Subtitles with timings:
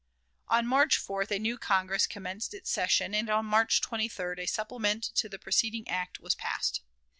[0.47, 5.03] On March 4th a new Congress commenced its session, and on March 23d a supplement
[5.13, 6.81] to the preceding act was passed.